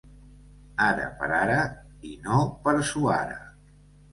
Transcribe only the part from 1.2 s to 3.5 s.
ara i no per suara.